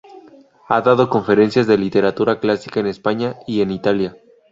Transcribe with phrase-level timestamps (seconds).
[0.67, 4.17] Ha dado conferencias de literatura clásica en España y en Italia.